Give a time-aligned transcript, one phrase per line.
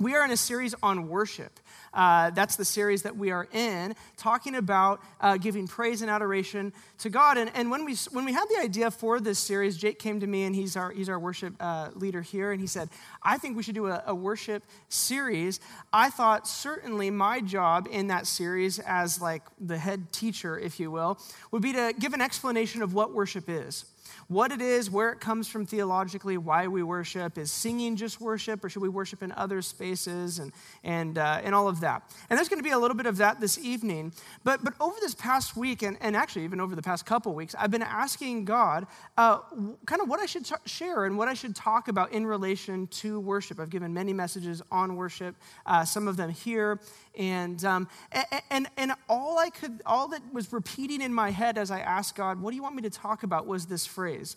[0.00, 1.60] We are in a series on worship.
[1.92, 6.72] Uh, that's the series that we are in, talking about uh, giving praise and adoration
[6.98, 7.38] to God.
[7.38, 10.26] And, and when, we, when we had the idea for this series, Jake came to
[10.26, 12.88] me, and he's our, he's our worship uh, leader here, and he said,
[13.22, 15.60] I think we should do a, a worship series.
[15.92, 20.90] I thought certainly my job in that series, as like the head teacher, if you
[20.90, 21.18] will,
[21.50, 23.84] would be to give an explanation of what worship is
[24.28, 27.38] what it is, where it comes from theologically, why we worship.
[27.38, 30.52] Is singing just worship, or should we worship in other spaces, and,
[30.84, 32.02] and, uh, and all of that?
[32.28, 34.12] And there's going to be a little bit of that this evening.
[34.44, 37.54] But, but over this past week, and, and actually even over the past couple weeks,
[37.58, 39.38] I've been asking God uh,
[39.86, 42.86] kind of what I should t- share and what I should talk about in relation
[42.88, 43.60] to worship.
[43.60, 45.34] I've given many messages on worship,
[45.66, 46.80] uh, some of them here
[47.18, 51.58] and, um, and, and, and all I could, all that was repeating in my head
[51.58, 54.36] as I asked God, what do you want me to talk about was this phrase.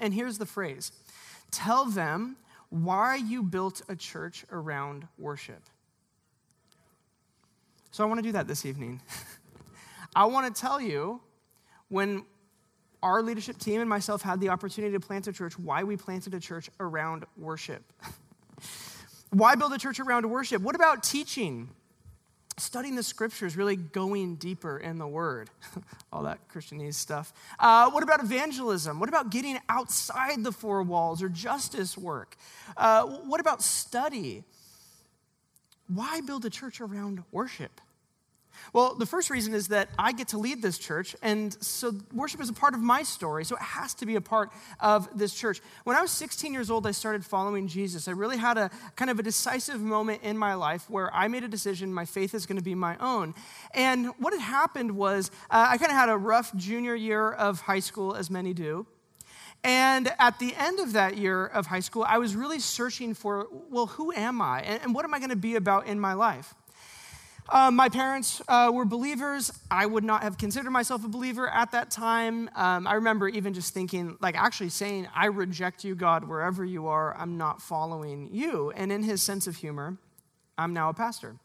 [0.00, 0.90] And here's the phrase
[1.52, 2.36] Tell them
[2.70, 5.62] why you built a church around worship.
[7.92, 9.00] So I want to do that this evening.
[10.16, 11.20] I want to tell you
[11.88, 12.24] when
[13.00, 16.34] our leadership team and myself had the opportunity to plant a church, why we planted
[16.34, 17.84] a church around worship.
[19.30, 20.62] Why build a church around worship?
[20.62, 21.68] What about teaching?
[22.56, 25.50] Studying the scriptures, really going deeper in the word.
[26.12, 27.32] All that Christianese stuff.
[27.58, 29.00] Uh, what about evangelism?
[29.00, 32.36] What about getting outside the four walls or justice work?
[32.76, 34.44] Uh, what about study?
[35.88, 37.80] Why build a church around worship?
[38.72, 42.40] Well, the first reason is that I get to lead this church, and so worship
[42.40, 45.34] is a part of my story, so it has to be a part of this
[45.34, 45.60] church.
[45.84, 48.08] When I was 16 years old, I started following Jesus.
[48.08, 51.44] I really had a kind of a decisive moment in my life where I made
[51.44, 53.34] a decision my faith is going to be my own.
[53.74, 57.60] And what had happened was uh, I kind of had a rough junior year of
[57.60, 58.86] high school, as many do.
[59.64, 63.48] And at the end of that year of high school, I was really searching for,
[63.70, 64.60] well, who am I?
[64.60, 66.54] And, and what am I going to be about in my life?
[67.48, 69.52] Uh, my parents uh, were believers.
[69.70, 72.48] I would not have considered myself a believer at that time.
[72.54, 76.86] Um, I remember even just thinking, like, actually saying, I reject you, God, wherever you
[76.86, 77.14] are.
[77.16, 78.70] I'm not following you.
[78.70, 79.98] And in his sense of humor,
[80.56, 81.36] I'm now a pastor.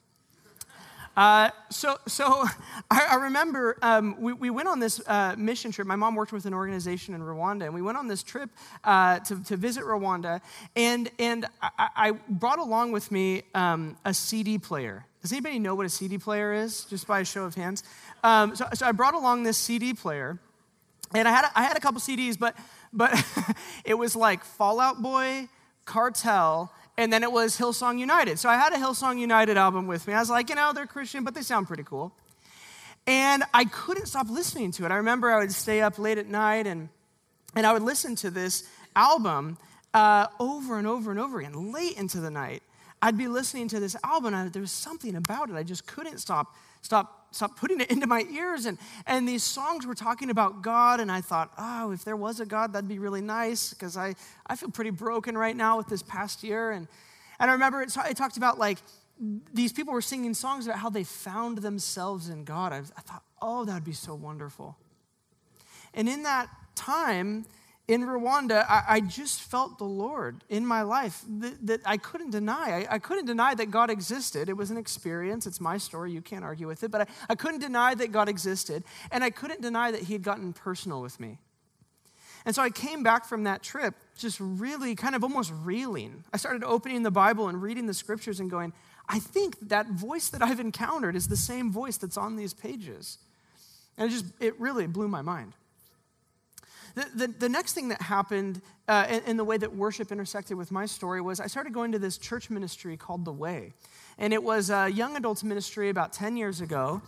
[1.18, 2.46] Uh, so, so
[2.92, 5.86] I, I remember um, we, we, went on this uh, mission trip.
[5.86, 8.50] My mom worked with an organization in Rwanda, and we went on this trip
[8.86, 10.40] uh, to, to, visit Rwanda.
[10.78, 15.06] And, and I, I brought along with me um, a CD player.
[15.22, 16.85] Does anybody know what a CD player is?
[16.85, 17.84] Just by a show of hands.
[18.24, 20.40] Um, so, so, I brought along this CD player,
[21.13, 22.56] and I had a, I had a couple CDs, but
[22.94, 23.12] but
[23.85, 25.50] it was like Fall Out Boy,
[25.85, 28.40] Cartel, and then it was Hillsong United.
[28.40, 30.13] So I had a Hillsong United album with me.
[30.13, 32.13] I was like, you know, they're Christian, but they sound pretty cool.
[33.07, 34.91] And I couldn't stop listening to it.
[34.91, 36.90] I remember I would stay up late at night and
[37.56, 38.63] and I would listen to this
[38.96, 39.57] album
[39.94, 42.62] uh, over and over and over again, late into the night.
[43.02, 45.56] I'd be listening to this album and there was something about it.
[45.56, 48.66] I just couldn't stop, stop, stop putting it into my ears.
[48.66, 51.00] And, and these songs were talking about God.
[51.00, 54.16] And I thought, oh, if there was a God, that'd be really nice because I,
[54.48, 56.72] I feel pretty broken right now with this past year.
[56.72, 56.88] And,
[57.40, 58.80] and I remember it, it talked about like
[59.54, 62.74] these people were singing songs about how they found themselves in God.
[62.74, 64.78] I, I thought, oh, that'd be so wonderful.
[65.94, 67.46] And in that time,
[67.90, 72.30] in Rwanda, I, I, just felt the Lord in my life that, that I couldn't
[72.30, 72.86] deny.
[72.88, 74.48] I, I, couldn't deny that God existed.
[74.48, 75.48] It was an experience.
[75.48, 76.12] It's my story.
[76.12, 76.92] You can't argue with it.
[76.92, 78.84] But I, I couldn't deny that God existed.
[79.12, 81.40] And I couldn't deny that He had gotten personal with me.
[82.46, 86.24] And so I came back from that trip just really kind of almost reeling.
[86.31, 88.72] I started opening the Bible and reading the scriptures and going,
[89.08, 93.18] I think that voice that I've encountered is the same voice that's on these pages.
[93.98, 95.54] And it just, it really blew my mind.
[96.95, 100.57] The, the, the next thing that happened uh, in, in, the way that worship intersected
[100.57, 103.74] with my story was I started going to this church ministry called The Way.
[104.18, 107.01] And it was a young adults ministry about 10 years ago.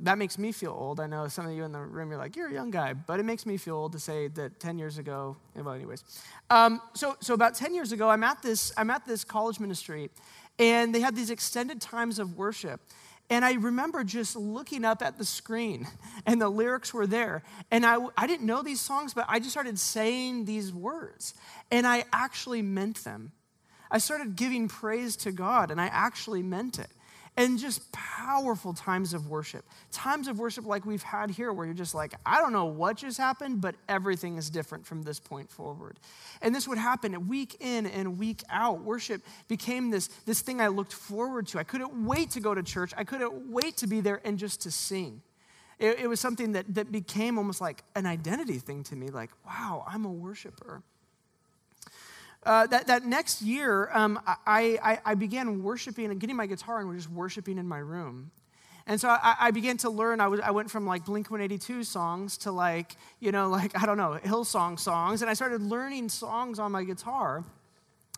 [0.00, 1.00] That makes me feel old.
[1.00, 3.20] I know some of you in the room, you're like, you're a young guy, but
[3.20, 6.04] it makes me feel old to say that 10 years ago, well, anyways.
[6.50, 10.10] Um, so, so about 10 years ago, I'm at, this, I'm at this college ministry,
[10.58, 12.80] and they had these extended times of worship.
[13.30, 15.88] And I remember just looking up at the screen,
[16.26, 17.42] and the lyrics were there.
[17.70, 21.34] And I, I didn't know these songs, but I just started saying these words,
[21.70, 23.32] and I actually meant them.
[23.90, 26.90] I started giving praise to God, and I actually meant it
[27.36, 29.64] and just powerful times of worship.
[29.90, 32.96] Times of worship like we've had here, where you're just like, I don't know what
[32.96, 35.98] just happened, but everything is different from this point forward.
[36.42, 38.82] And this would happen week in and week out.
[38.82, 41.58] Worship became this, this thing I looked forward to.
[41.58, 44.62] I couldn't wait to go to church, I couldn't wait to be there and just
[44.62, 45.20] to sing.
[45.78, 49.30] It, it was something that, that became almost like an identity thing to me like,
[49.44, 50.82] wow, I'm a worshiper.
[52.44, 56.80] Uh, that, that next year, um, I, I, I, began worshiping and getting my guitar
[56.80, 58.30] and was just worshiping in my room.
[58.86, 60.20] And so I, I began to learn.
[60.20, 63.86] I, was, I went from like Blink 182 songs to like, you know, like, I
[63.86, 65.22] don't know, Hillsong songs.
[65.22, 67.44] And I started learning songs on my guitar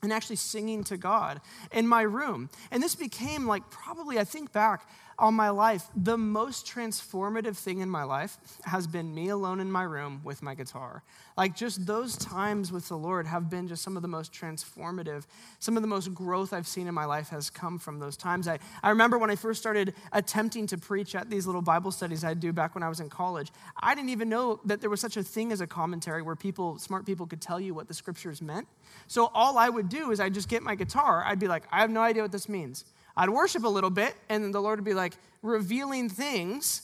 [0.02, 1.40] and actually singing to God
[1.72, 2.50] in my room.
[2.70, 4.88] And this became like probably, I think back,
[5.18, 9.70] all my life, the most transformative thing in my life has been me alone in
[9.72, 11.02] my room with my guitar.
[11.36, 15.26] Like, just those times with the Lord have been just some of the most transformative.
[15.58, 18.46] Some of the most growth I've seen in my life has come from those times.
[18.46, 22.24] I, I remember when I first started attempting to preach at these little Bible studies
[22.24, 25.00] I'd do back when I was in college, I didn't even know that there was
[25.00, 27.94] such a thing as a commentary where people, smart people, could tell you what the
[27.94, 28.66] scriptures meant.
[29.06, 31.80] So, all I would do is I'd just get my guitar, I'd be like, I
[31.80, 32.84] have no idea what this means.
[33.16, 36.82] I'd worship a little bit, and then the Lord would be like revealing things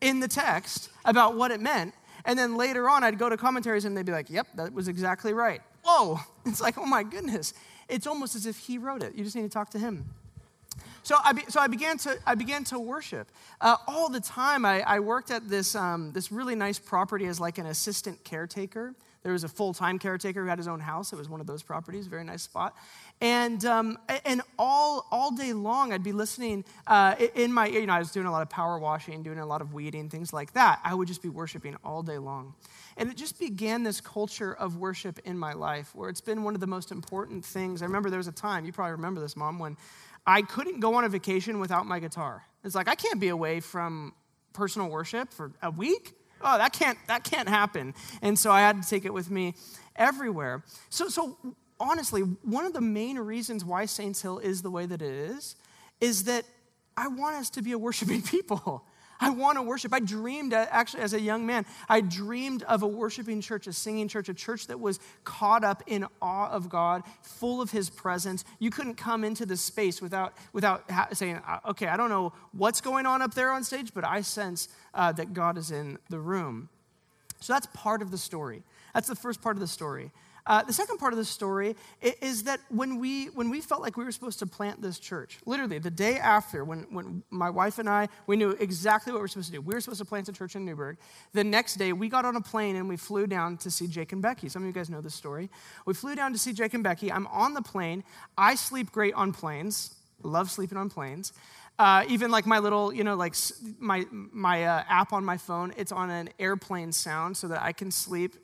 [0.00, 1.94] in the text about what it meant.
[2.24, 4.88] And then later on, I'd go to commentaries and they'd be like, yep, that was
[4.88, 5.62] exactly right.
[5.84, 6.20] Whoa.
[6.46, 7.54] It's like, oh my goodness.
[7.88, 9.16] It's almost as if he wrote it.
[9.16, 10.04] You just need to talk to him.
[11.02, 13.28] So I, be, so I began to I began to worship
[13.60, 14.64] uh, all the time.
[14.64, 18.94] I, I worked at this um, this really nice property as like an assistant caretaker.
[19.26, 21.12] There was a full time caretaker who had his own house.
[21.12, 22.76] It was one of those properties, very nice spot.
[23.20, 27.94] And, um, and all, all day long, I'd be listening uh, in my, you know,
[27.94, 30.52] I was doing a lot of power washing, doing a lot of weeding, things like
[30.52, 30.78] that.
[30.84, 32.54] I would just be worshiping all day long.
[32.98, 36.54] And it just began this culture of worship in my life where it's been one
[36.54, 37.82] of the most important things.
[37.82, 39.76] I remember there was a time, you probably remember this, Mom, when
[40.24, 42.44] I couldn't go on a vacation without my guitar.
[42.62, 44.14] It's like, I can't be away from
[44.52, 46.14] personal worship for a week.
[46.40, 47.94] Oh, that can't, that can't happen.
[48.22, 49.54] And so I had to take it with me
[49.96, 50.62] everywhere.
[50.90, 51.38] So, so
[51.80, 55.56] honestly, one of the main reasons why Saints Hill is the way that it is,
[56.00, 56.44] is that
[56.96, 58.84] I want us to be a worshiping people.
[59.20, 59.94] I want to worship.
[59.94, 63.72] I dreamed, uh, actually, as a young man, I dreamed of a worshiping church, a
[63.72, 67.90] singing church, a church that was caught up in awe of God, full of His
[67.90, 68.44] presence.
[68.58, 70.84] You couldn't come into this space without, without
[71.16, 74.20] saying, uh, okay, I don't know what's going on up there on stage, but I
[74.20, 76.68] sense uh, that God is in the room.
[77.40, 78.62] So that's part of the story.
[78.94, 80.10] That's the first part of the story.
[80.46, 83.96] Uh, the second part of the story is that when we, when we felt like
[83.96, 87.78] we were supposed to plant this church, literally the day after, when, when my wife
[87.78, 89.60] and I, we knew exactly what we were supposed to do.
[89.60, 90.98] We were supposed to plant a church in Newberg.
[91.32, 94.12] The next day, we got on a plane and we flew down to see Jake
[94.12, 94.48] and Becky.
[94.48, 95.50] Some of you guys know this story.
[95.84, 97.10] We flew down to see Jake and Becky.
[97.10, 98.04] I'm on the plane.
[98.38, 101.32] I sleep great on planes, love sleeping on planes.
[101.78, 103.34] Uh, even like my little, you know, like
[103.78, 107.72] my my uh, app on my phone, it's on an airplane sound so that I
[107.72, 108.34] can sleep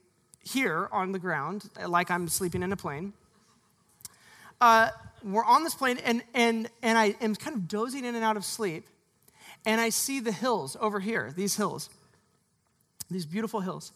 [0.43, 3.13] here on the ground, like I'm sleeping in a plane.
[4.61, 4.91] Uh,
[5.25, 8.37] we're on this plane, and, and, and I am kind of dozing in and out
[8.37, 8.87] of sleep,
[9.65, 11.91] and I see the hills over here, these hills,
[13.11, 13.93] these beautiful hills.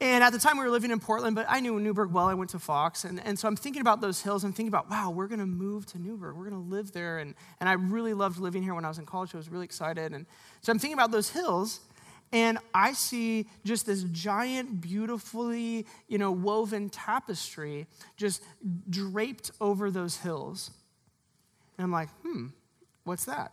[0.00, 2.26] And at the time, we were living in Portland, but I knew Newberg well.
[2.26, 3.04] I went to Fox.
[3.04, 4.42] And, and so I'm thinking about those hills.
[4.42, 6.36] I'm thinking about, wow, we're going to move to Newberg.
[6.36, 7.18] We're going to live there.
[7.18, 9.34] And, and I really loved living here when I was in college.
[9.34, 10.12] I was really excited.
[10.12, 10.26] And
[10.62, 11.80] so I'm thinking about those hills
[12.34, 17.86] and I see just this giant, beautifully, you know, woven tapestry
[18.16, 18.42] just
[18.90, 20.72] draped over those hills.
[21.78, 22.48] And I'm like, hmm,
[23.04, 23.52] what's that?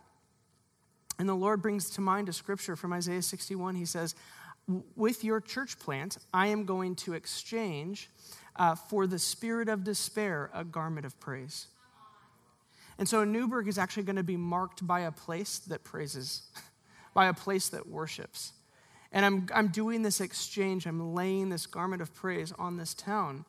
[1.20, 3.76] And the Lord brings to mind a scripture from Isaiah 61.
[3.76, 4.16] He says,
[4.96, 8.10] With your church plant, I am going to exchange
[8.56, 11.68] uh, for the spirit of despair a garment of praise.
[12.98, 16.42] And so Newberg is actually going to be marked by a place that praises,
[17.14, 18.54] by a place that worships.
[19.12, 20.86] And I'm, I'm doing this exchange.
[20.86, 23.44] I'm laying this garment of praise on this town.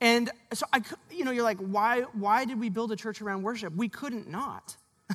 [0.00, 3.42] And so, I, you know, you're like, why, why did we build a church around
[3.42, 3.74] worship?
[3.74, 4.76] We couldn't not.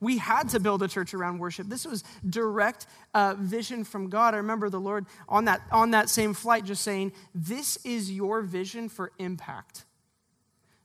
[0.00, 1.68] we had to build a church around worship.
[1.68, 4.34] This was direct uh, vision from God.
[4.34, 8.42] I remember the Lord on that, on that same flight just saying, This is your
[8.42, 9.84] vision for impact.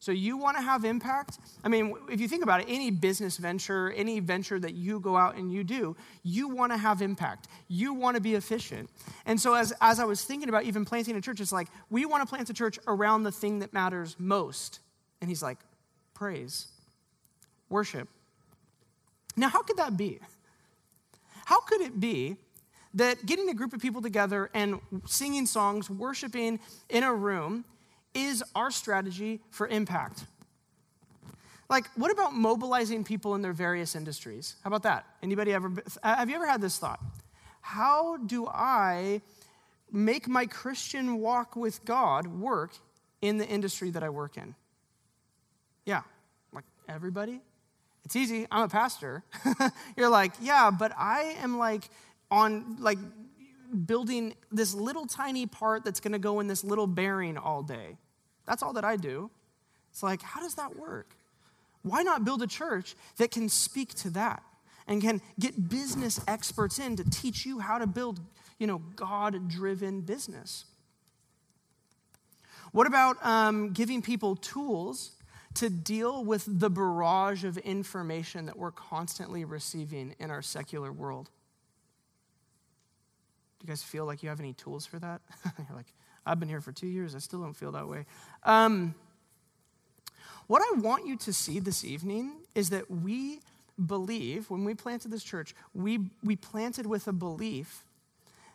[0.10, 1.38] So you want to have impact?
[1.64, 5.16] I mean, if you think about it, any business venture, any venture that you go
[5.16, 7.48] out and you do, you want to have impact.
[7.68, 8.90] You want to be efficient.
[9.28, 12.08] And so as, as I was thinking about even planting a church, it's like, we
[12.08, 14.80] want to plant a church around the thing that matters most.
[15.22, 15.60] And he's like,
[16.16, 16.70] praise,
[17.70, 18.10] worship.
[19.38, 20.18] Now, how could that be?
[21.46, 22.36] How could it be
[22.96, 27.64] that getting a group of people together and singing songs, worshiping in a room
[28.20, 30.26] is our strategy for impact?
[31.70, 34.56] Like, what about mobilizing people in their various industries?
[34.64, 35.06] How about that?
[35.22, 35.72] Anybody ever,
[36.04, 37.00] have you ever had this thought?
[37.62, 39.22] How do I
[39.92, 42.72] make my Christian walk with God work
[43.22, 44.56] in the industry that I work in?
[45.86, 46.02] Yeah,
[46.52, 47.42] like everybody?
[48.04, 48.48] It's easy.
[48.52, 49.24] I'm a pastor.
[49.98, 51.90] You're like, yeah, but I am like
[52.32, 52.98] on like
[53.86, 57.98] building this little tiny part that's going to go in this little bearing all day.
[58.50, 59.30] That's all that I do.
[59.92, 61.16] It's like, how does that work?
[61.84, 64.42] Why not build a church that can speak to that
[64.88, 68.20] and can get business experts in to teach you how to build,
[68.58, 70.66] you know, God-driven business?
[72.72, 75.12] What about um, giving people tools
[75.54, 81.30] to deal with the barrage of information that we're constantly receiving in our secular world?
[83.60, 85.22] Do you guys feel like you have any tools for that?
[85.58, 85.94] You're like,
[86.30, 87.16] I've been here for two years.
[87.16, 88.06] I still don't feel that way.
[88.44, 88.94] Um,
[90.46, 93.40] what I want you to see this evening is that we
[93.84, 97.84] believe, when we planted this church, we, we planted with a belief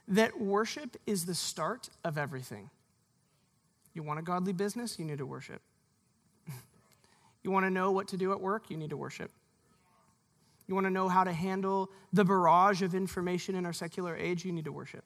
[0.07, 2.71] that worship is the start of everything.
[3.93, 4.97] You want a godly business?
[4.99, 5.61] You need to worship.
[7.43, 8.71] you want to know what to do at work?
[8.71, 9.33] You need to worship.
[10.69, 14.45] You want to know how to handle the barrage of information in our secular age?
[14.45, 15.04] You need to worship.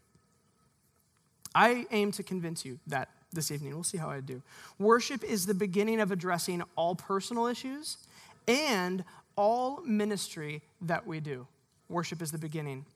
[1.58, 3.74] I aim to convince you that this evening.
[3.74, 4.42] We'll see how I do.
[4.78, 7.98] Worship is the beginning of addressing all personal issues
[8.46, 9.02] and
[9.34, 11.48] all ministry that we do.
[11.88, 12.86] Worship is the beginning.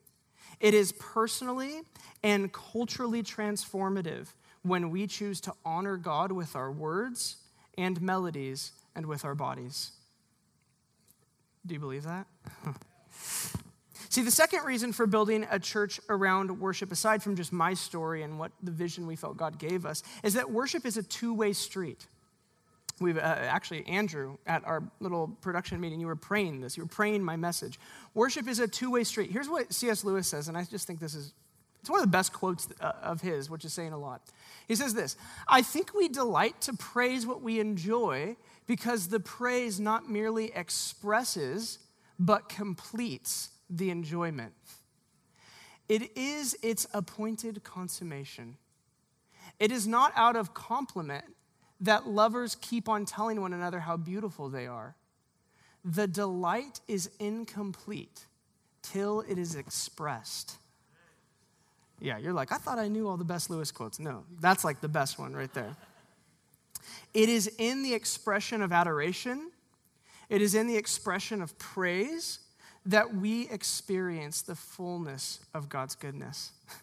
[0.61, 1.81] It is personally
[2.23, 4.28] and culturally transformative
[4.62, 7.38] when we choose to honor God with our words
[7.76, 9.90] and melodies and with our bodies.
[11.66, 12.28] Do you believe that?
[14.12, 18.23] See, the second reason for building a church around worship, aside from just my story
[18.23, 21.33] and what the vision we felt God gave us, is that worship is a two
[21.33, 22.07] way street.
[23.00, 26.76] We've uh, actually, Andrew, at our little production meeting, you were praying this.
[26.76, 27.81] You were praying my message.
[28.12, 29.31] Worship is a two way street.
[29.31, 30.04] Here's what C.S.
[30.04, 31.33] Lewis says, and I just think this is
[31.81, 34.21] it's one of the best quotes uh, of his, which is saying a lot.
[34.69, 35.16] He says this
[35.49, 41.78] I think we delight to praise what we enjoy because the praise not merely expresses,
[42.19, 44.52] but completes the enjoyment.
[45.88, 48.57] It is its appointed consummation.
[49.59, 51.25] It is not out of compliment
[51.81, 54.95] that lovers keep on telling one another how beautiful they are.
[55.85, 58.26] The delight is incomplete
[58.83, 60.57] till it is expressed.
[62.00, 63.99] Yeah, you're like, I thought I knew all the best Lewis quotes.
[63.99, 65.76] No, that's like the best one right there.
[67.14, 69.50] It is in the expression of adoration,
[70.29, 72.38] it is in the expression of praise
[72.87, 76.53] that we experience the fullness of God's goodness.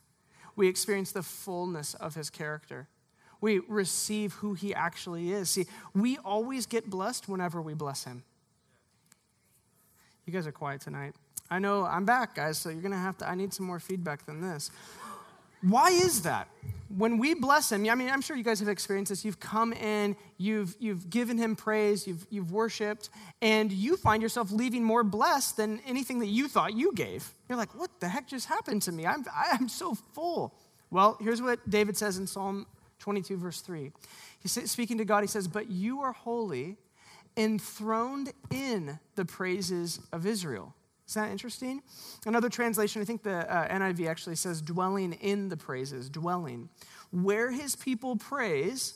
[0.56, 2.90] We experience the fullness of his character.
[3.40, 5.50] We receive who he actually is.
[5.50, 8.24] See, we always get blessed whenever we bless him.
[10.26, 11.16] You guys are quiet tonight.
[11.50, 13.80] I know I'm back, guys, so you're going to have to, I need some more
[13.80, 14.70] feedback than this.
[15.62, 16.50] Why is that?
[16.96, 19.24] When we bless him, I mean, I'm sure you guys have experienced this.
[19.24, 23.10] You've come in, you've, you've given him praise, you've, you've worshiped,
[23.44, 27.32] and you find yourself leaving more blessed than anything that you thought you gave.
[27.48, 29.06] You're like, what the heck just happened to me?
[29.06, 30.56] I'm, I'm so full.
[30.90, 32.66] Well, here's what David says in Psalm
[33.00, 33.92] 22, verse 3.
[34.40, 36.78] He's speaking to God, he says, But you are holy,
[37.38, 40.74] enthroned in the praises of Israel.
[41.10, 41.82] Is that interesting?
[42.28, 46.70] Another translation, I think the uh, NIV actually says dwelling in the praises, dwelling.
[47.10, 48.94] Where his people praise,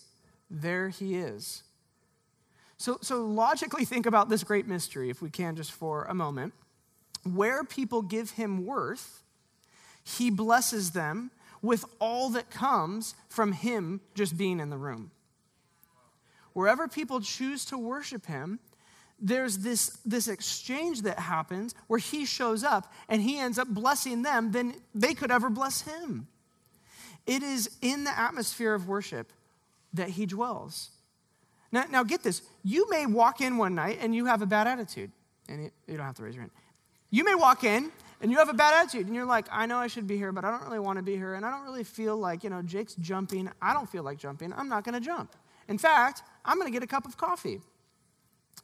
[0.47, 1.63] there he is.
[2.77, 6.53] So, so logically think about this great mystery, if we can, just for a moment.
[7.23, 9.23] Where people give him worth,
[10.03, 11.31] he blesses them
[11.63, 15.09] with all that comes from him just being in the room.
[16.53, 18.59] Wherever people choose to worship him,
[19.19, 24.21] there's this, this exchange that happens where he shows up and he ends up blessing
[24.21, 26.27] them than they could ever bless him.
[27.25, 29.31] It is in the atmosphere of worship
[29.93, 30.89] that he dwells.
[31.71, 32.41] Now, now get this.
[32.63, 35.11] You may walk in one night and you have a bad attitude.
[35.47, 36.51] And you don't have to raise your hand.
[37.09, 37.91] You may walk in
[38.21, 40.31] and you have a bad attitude and you're like, I know I should be here,
[40.31, 41.35] but I don't really want to be here.
[41.35, 43.49] And I don't really feel like, you know, Jake's jumping.
[43.61, 44.53] I don't feel like jumping.
[44.53, 45.35] I'm not going to jump.
[45.67, 47.61] In fact, I'm going to get a cup of coffee.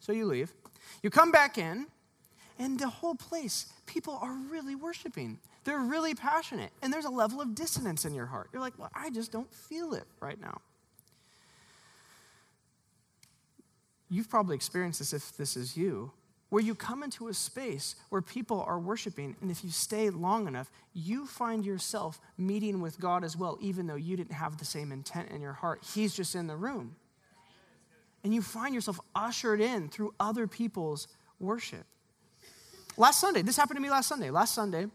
[0.00, 0.52] So you leave.
[1.02, 1.86] You come back in,
[2.58, 5.38] and the whole place, people are really worshiping.
[5.64, 8.48] They're really passionate, and there's a level of dissonance in your heart.
[8.52, 10.60] You're like, well, I just don't feel it right now.
[14.08, 16.12] You've probably experienced this if this is you.
[16.50, 20.46] where you come into a space where people are worshiping, and if you stay long
[20.46, 24.64] enough, you find yourself meeting with God as well, even though you didn't have the
[24.64, 25.80] same intent in your heart.
[25.94, 26.96] He's just in the room.
[28.22, 31.08] And you find yourself ushered in through other people's
[31.38, 31.84] worship.
[32.96, 34.30] Last Sunday, this happened to me last Sunday.
[34.30, 34.86] Last Sunday,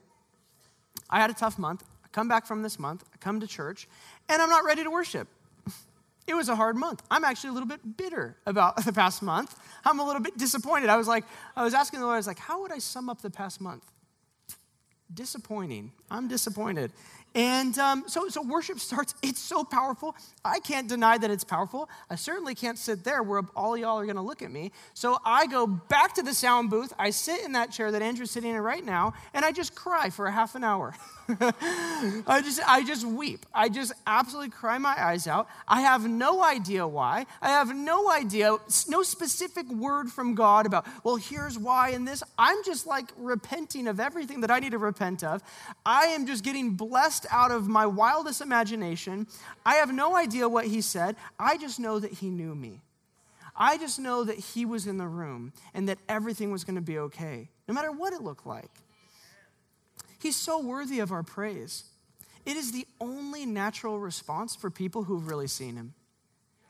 [1.09, 1.83] I had a tough month.
[2.03, 3.87] I come back from this month, I come to church,
[4.29, 5.27] and I'm not ready to worship.
[6.27, 7.03] It was a hard month.
[7.11, 9.55] I'm actually a little bit bitter about the past month.
[9.83, 10.89] I'm a little bit disappointed.
[10.89, 11.23] I was like,
[11.55, 13.61] I was asking the Lord, I was like, how would I sum up the past
[13.61, 13.83] month?
[15.13, 15.91] Disappointing.
[16.09, 16.91] I'm disappointed.
[17.35, 20.15] And um, so, so worship starts, it's so powerful.
[20.45, 21.89] I can't deny that it's powerful.
[22.09, 24.71] I certainly can't sit there where all y'all are going to look at me.
[24.93, 26.93] So I go back to the sound booth.
[26.97, 30.09] I sit in that chair that Andrew's sitting in right now, and I just cry
[30.09, 30.95] for a half an hour.
[31.27, 33.47] I just I just weep.
[33.53, 35.47] I just absolutely cry my eyes out.
[35.67, 37.25] I have no idea why.
[37.41, 38.55] I have no idea,
[38.87, 42.21] no specific word from God about, well, here's why and this.
[42.37, 45.41] I'm just like repenting of everything that I need to repent of.
[45.83, 49.27] I am just getting blessed out of my wildest imagination.
[49.65, 51.15] I have no idea what he said.
[51.39, 52.81] I just know that he knew me.
[53.55, 56.81] I just know that he was in the room and that everything was going to
[56.81, 58.69] be okay, no matter what it looked like.
[60.19, 61.85] He's so worthy of our praise.
[62.45, 65.93] It is the only natural response for people who've really seen him.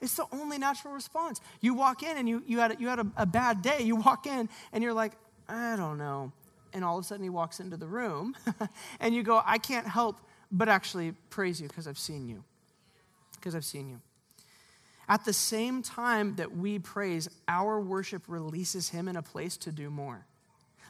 [0.00, 1.40] It's the only natural response.
[1.60, 3.82] You walk in and you, you had, you had a, a bad day.
[3.82, 5.12] You walk in and you're like,
[5.48, 6.32] I don't know.
[6.72, 8.36] And all of a sudden he walks into the room
[9.00, 12.44] and you go, I can't help but actually praise you because I've seen you.
[13.34, 14.00] Because I've seen you.
[15.08, 19.70] At the same time that we praise, our worship releases him in a place to
[19.70, 20.26] do more.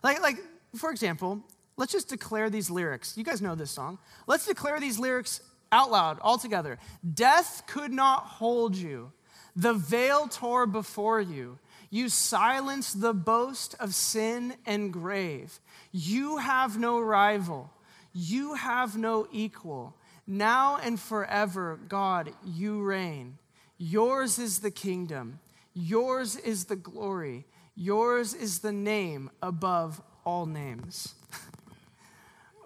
[0.03, 0.39] Like, like
[0.75, 1.43] for example,
[1.77, 3.17] Let's just declare these lyrics.
[3.17, 3.99] You guys know this song.
[4.27, 6.79] Let's declare these lyrics out loud, all together.
[7.15, 9.13] Death could not hold you,
[9.55, 11.59] the veil tore before you.
[11.91, 15.61] You silenced the boast of sin and grave.
[15.93, 17.71] You have no rival,
[18.17, 19.95] you have no equal.
[20.27, 23.37] Now and forever, God, you reign.
[23.77, 25.39] Yours is the kingdom,
[25.75, 31.15] yours is the glory, yours is the name above all names.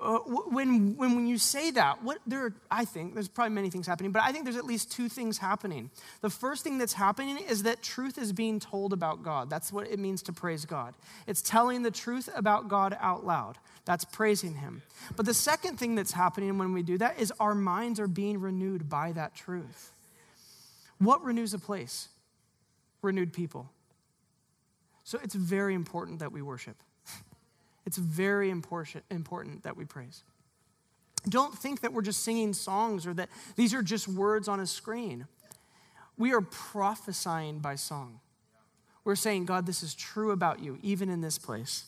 [0.00, 3.70] Uh, when, when, when you say that, what there are, I think there's probably many
[3.70, 5.90] things happening, but I think there's at least two things happening.
[6.20, 9.50] The first thing that's happening is that truth is being told about God.
[9.50, 10.94] That's what it means to praise God.
[11.26, 13.58] It's telling the truth about God out loud.
[13.84, 14.82] That's praising Him.
[15.16, 18.40] But the second thing that's happening when we do that is our minds are being
[18.40, 19.92] renewed by that truth.
[20.98, 22.08] What renews a place?
[23.02, 23.70] Renewed people.
[25.04, 26.76] So it's very important that we worship.
[27.90, 30.22] It's very important, that we praise.
[31.28, 34.66] Don't think that we're just singing songs or that these are just words on a
[34.68, 35.26] screen.
[36.16, 38.20] We are prophesying by song.
[39.02, 41.86] We're saying, God, this is true about you, even in this place.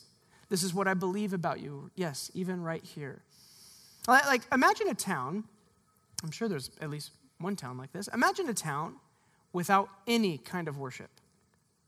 [0.49, 1.89] This is what I believe about you.
[1.95, 3.21] Yes, even right here.
[4.05, 5.45] Like, imagine a town,
[6.21, 8.09] I'm sure there's at least one town like this.
[8.09, 8.95] Imagine a town
[9.53, 11.11] without any kind of worship.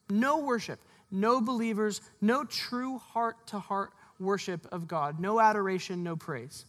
[0.09, 0.79] No worship
[1.11, 6.65] no believers, no true heart to heart worship of God, no adoration, no praise.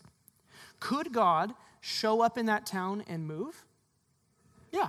[0.80, 3.64] Could God show up in that town and move?
[4.72, 4.88] Yeah,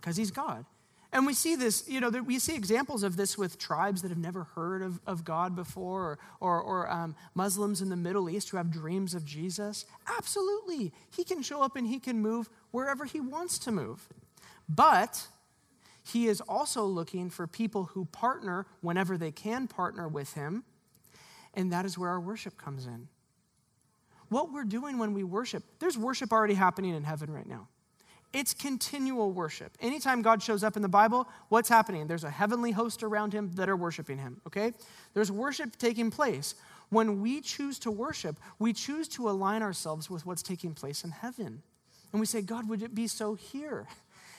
[0.00, 0.64] because he's God.
[1.10, 4.18] And we see this, you know, we see examples of this with tribes that have
[4.18, 8.50] never heard of, of God before, or, or, or um, Muslims in the Middle East
[8.50, 9.86] who have dreams of Jesus.
[10.18, 10.92] Absolutely.
[11.16, 14.06] He can show up and he can move wherever he wants to move.
[14.68, 15.28] But
[16.08, 20.64] he is also looking for people who partner whenever they can partner with Him,
[21.54, 23.08] and that is where our worship comes in.
[24.28, 27.68] What we're doing when we worship, there's worship already happening in heaven right now.
[28.32, 29.72] It's continual worship.
[29.80, 32.06] Anytime God shows up in the Bible, what's happening?
[32.06, 34.72] There's a heavenly host around him that are worshiping him, okay?
[35.14, 36.54] There's worship taking place.
[36.90, 41.10] When we choose to worship, we choose to align ourselves with what's taking place in
[41.10, 41.62] heaven.
[42.12, 43.86] And we say, God, would it be so here?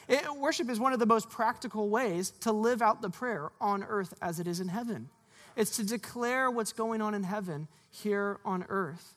[0.08, 3.84] It, worship is one of the most practical ways to live out the prayer on
[3.84, 5.10] earth as it is in heaven.
[5.60, 9.16] It's to declare what's going on in heaven here on earth.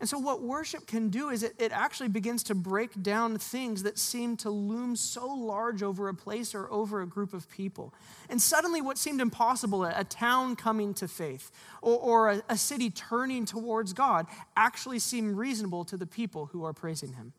[0.00, 3.82] And so, what worship can do is it, it actually begins to break down things
[3.82, 7.92] that seem to loom so large over a place or over a group of people.
[8.30, 11.50] And suddenly, what seemed impossible, a, town coming to faith
[11.82, 14.26] or, or a, a city turning towards God,
[14.56, 17.34] actually seem reasonable to the people who are praising Him.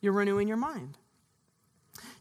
[0.00, 0.96] You're renewing your mind.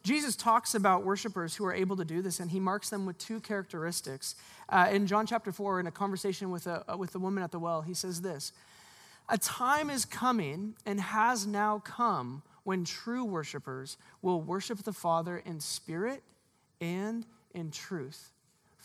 [0.03, 3.17] Jesus talks about worshipers who are able to do this, and he marks them with
[3.17, 4.35] two characteristics.
[4.69, 7.51] Uh, in John chapter 4, in a conversation with a, uh, with the woman at
[7.51, 8.51] the well, he says this
[9.29, 15.37] A time is coming and has now come when true worshipers will worship the Father
[15.37, 16.23] in spirit
[16.79, 18.31] and in truth,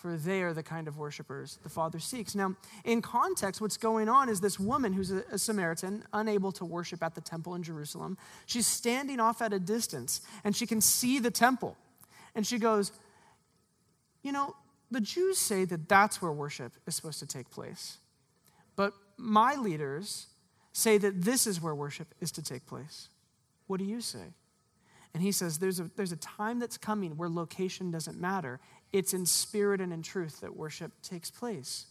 [0.07, 2.37] for they are the kind of worshipers the Father seeks.
[2.37, 6.65] Now, in context, what's going on is this woman who's a, a, Samaritan, unable to
[6.65, 8.17] worship at the temple in Jerusalem,
[8.47, 11.77] she's standing off at a distance and she can see the temple.
[12.37, 12.93] And she goes,
[14.23, 14.55] You know,
[14.93, 17.99] the Jews say that that's where worship is supposed to take place.
[18.77, 20.27] But my leaders
[20.73, 23.09] say that this is where worship is to take place.
[23.67, 24.35] What do you say?
[25.15, 28.61] And he says there's a, there's a time that's coming where location doesn't matter.
[28.93, 31.87] It's in spirit and in truth that worship takes place.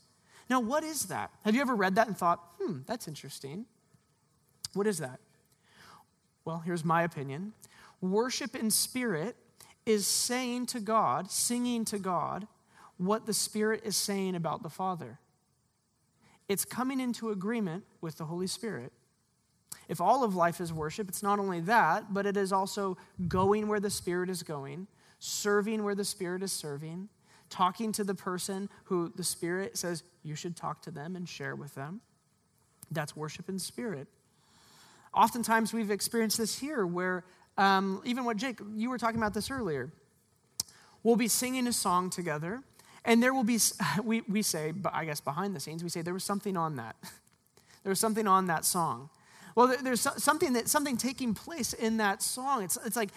[0.49, 1.31] Now, what is that?
[1.43, 3.65] Have you ever read that and thought, hmm, that's interesting?
[4.73, 5.19] What is that?
[6.43, 7.53] Well, here's my opinion
[8.01, 9.36] worship in spirit
[9.86, 12.47] is saying to God, singing to God,
[12.97, 15.19] what the Spirit is saying about the Father.
[16.47, 18.91] It's coming into agreement with the Holy Spirit.
[19.88, 23.67] If all of life is worship, it's not only that, but it is also going
[23.67, 24.88] where the Spirit is going,
[25.19, 27.10] serving where the Spirit is serving,
[27.49, 31.56] talking to the person who the Spirit says you should talk to them and share
[31.56, 32.01] with them.
[32.91, 34.08] That's worship in spirit.
[35.13, 37.23] Oftentimes, we've experienced this here where,
[37.58, 39.91] um, even what Jake, you were talking about this earlier.
[41.04, 42.62] We'll be singing a song together,
[43.06, 43.60] and there will be,
[44.04, 46.95] we, we say, I guess behind the scenes, we say there was something on that.
[47.84, 49.10] there was something on that song.
[49.55, 52.63] Well, there's something that something taking place in that song.
[52.63, 53.11] It's, it's like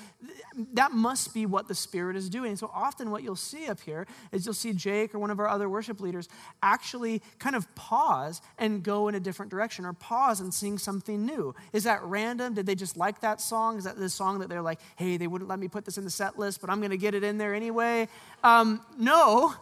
[0.74, 2.55] that must be what the Spirit is doing.
[2.55, 5.48] so often, what you'll see up here is you'll see Jake or one of our
[5.48, 6.29] other worship leaders
[6.62, 11.27] actually kind of pause and go in a different direction, or pause and sing something
[11.27, 11.57] new.
[11.72, 12.55] Is that random?
[12.55, 13.77] Did they just like that song?
[13.77, 16.05] Is that the song that they're like, hey, they wouldn't let me put this in
[16.05, 18.07] the set list, but I'm going to get it in there anyway?
[18.44, 19.55] Um, no,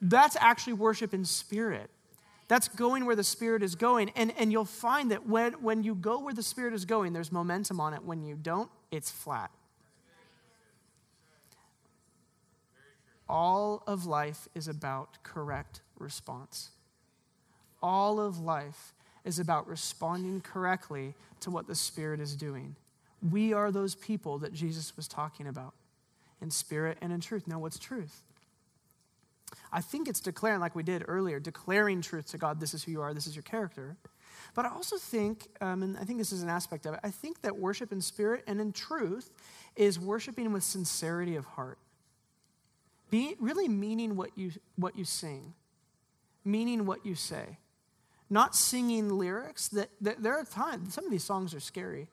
[0.00, 1.90] that's actually worship in spirit.
[2.48, 4.10] That's going where the Spirit is going.
[4.16, 7.32] And, and you'll find that when, when you go where the Spirit is going, there's
[7.32, 8.04] momentum on it.
[8.04, 9.50] When you don't, it's flat.
[13.28, 16.70] All of life is about correct response.
[17.82, 18.92] All of life
[19.24, 22.76] is about responding correctly to what the Spirit is doing.
[23.30, 25.72] We are those people that Jesus was talking about
[26.42, 27.46] in spirit and in truth.
[27.46, 28.22] Now, what's truth?
[29.72, 32.92] I think it's declaring, like we did earlier, declaring truth to God this is who
[32.92, 33.96] you are, this is your character.
[34.54, 37.10] But I also think, um, and I think this is an aspect of it, I
[37.10, 39.30] think that worship in spirit and in truth
[39.76, 41.78] is worshiping with sincerity of heart.
[43.10, 45.54] Be, really meaning what you, what you sing,
[46.44, 47.58] meaning what you say.
[48.30, 52.08] Not singing lyrics that, that there are times, some of these songs are scary.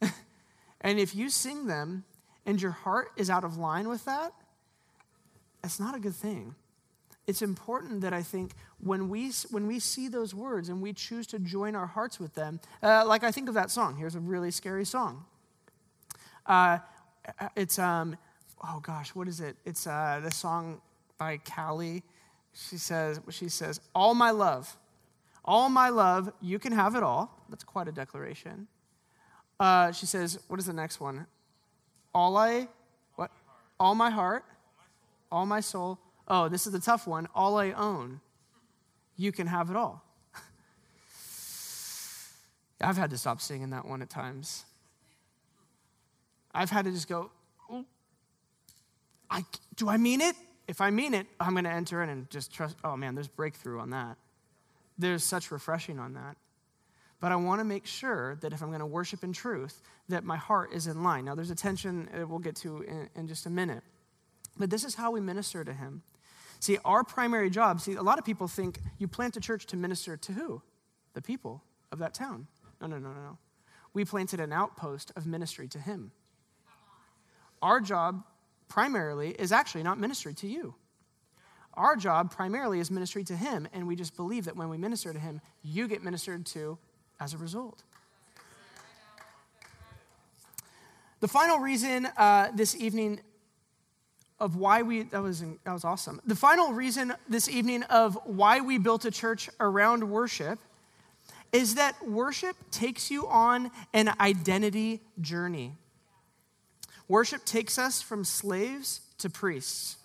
[0.80, 2.04] and if you sing them
[2.44, 4.32] and your heart is out of line with that,
[5.62, 6.54] that's not a good thing.
[7.26, 11.26] It's important that I think when we, when we see those words and we choose
[11.28, 13.96] to join our hearts with them, uh, like I think of that song.
[13.96, 15.26] Here's a really scary song.
[16.46, 16.78] Uh,
[17.54, 18.16] it's, um,
[18.64, 19.56] oh gosh, what is it?
[19.66, 20.80] It's uh, the song
[21.18, 22.02] by Callie.
[22.54, 24.78] She says, she says, All my love,
[25.44, 27.44] all my love, you can have it all.
[27.50, 28.68] That's quite a declaration.
[29.60, 31.26] Uh, she says, What is the next one?
[32.14, 32.68] All I,
[33.16, 33.30] what?
[33.78, 34.56] All my heart all my
[35.60, 35.98] soul.
[36.26, 37.28] Oh, this is the tough one.
[37.34, 38.20] All I own.
[39.16, 40.04] You can have it all.
[42.80, 44.64] I've had to stop singing that one at times.
[46.54, 47.30] I've had to just go,
[49.30, 49.44] I,
[49.76, 50.36] do I mean it?
[50.66, 52.76] If I mean it, I'm going to enter in and just trust.
[52.84, 54.16] Oh man, there's breakthrough on that.
[54.98, 56.36] There's such refreshing on that.
[57.20, 60.24] But I want to make sure that if I'm going to worship in truth, that
[60.24, 61.24] my heart is in line.
[61.24, 63.82] Now, there's a tension uh, we'll get to in, in just a minute.
[64.58, 66.02] But this is how we minister to him.
[66.60, 69.76] See, our primary job, see, a lot of people think you plant a church to
[69.76, 70.62] minister to who?
[71.14, 72.48] The people of that town.
[72.80, 73.38] No, no, no, no, no.
[73.94, 76.10] We planted an outpost of ministry to him.
[77.62, 78.24] Our job
[78.68, 80.74] primarily is actually not ministry to you.
[81.74, 85.12] Our job primarily is ministry to him, and we just believe that when we minister
[85.12, 86.76] to him, you get ministered to
[87.20, 87.84] as a result.
[91.20, 93.20] The final reason uh, this evening
[94.40, 96.20] of why we that was that was awesome.
[96.26, 100.58] The final reason this evening of why we built a church around worship
[101.52, 105.74] is that worship takes you on an identity journey.
[107.08, 109.96] Worship takes us from slaves to priests.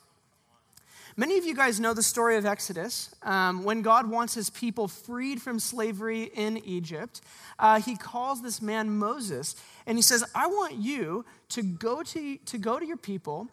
[1.16, 3.14] Many of you guys know the story of Exodus.
[3.22, 7.22] Um, when God wants his people freed from slavery in Egypt,
[7.60, 12.38] uh, he calls this man Moses and he says, I want you to go to,
[12.38, 13.48] to go to your people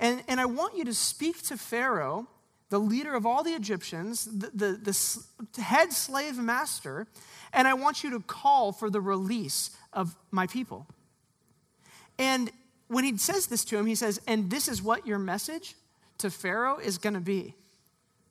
[0.00, 2.26] and, and I want you to speak to Pharaoh,
[2.70, 4.94] the leader of all the Egyptians, the, the,
[5.52, 7.06] the head slave master,
[7.52, 10.86] and I want you to call for the release of my people.
[12.18, 12.50] And
[12.88, 15.74] when he says this to him, he says, And this is what your message
[16.18, 17.54] to Pharaoh is going to be.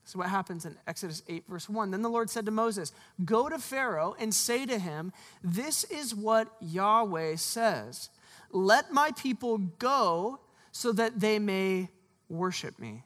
[0.07, 1.91] Is what happens in Exodus 8, verse 1.
[1.91, 6.15] Then the Lord said to Moses, Go to Pharaoh and say to him, This is
[6.15, 8.09] what Yahweh says
[8.51, 10.39] Let my people go
[10.79, 11.89] so that they may
[12.29, 13.03] worship me.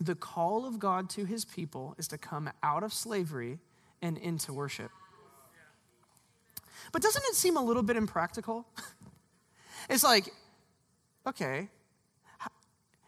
[0.00, 3.58] The call of God to his people is to come out of slavery
[4.00, 4.92] and into worship.
[6.92, 8.64] But doesn't it seem a little bit impractical?
[9.90, 10.28] it's like,
[11.26, 11.68] okay,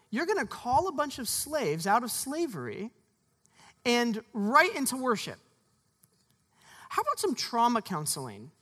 [0.09, 2.91] you're going to call a bunch of slaves out of slavery
[3.85, 5.37] and right into worship.
[6.89, 8.51] How about some trauma counseling?